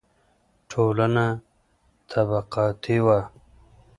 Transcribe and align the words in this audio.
ټولنه 0.69 1.25
طبقاتي 2.11 2.97
وه. 3.05 3.19